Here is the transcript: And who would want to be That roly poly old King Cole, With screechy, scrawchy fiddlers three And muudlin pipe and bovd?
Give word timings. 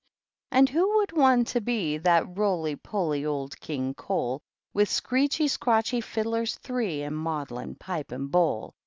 And 0.49 0.67
who 0.67 0.95
would 0.95 1.11
want 1.11 1.45
to 1.49 1.61
be 1.61 1.99
That 1.99 2.35
roly 2.35 2.75
poly 2.75 3.23
old 3.23 3.59
King 3.59 3.93
Cole, 3.93 4.41
With 4.73 4.89
screechy, 4.89 5.45
scrawchy 5.47 6.01
fiddlers 6.03 6.55
three 6.55 7.03
And 7.03 7.15
muudlin 7.15 7.75
pipe 7.75 8.11
and 8.11 8.31
bovd? 8.31 8.71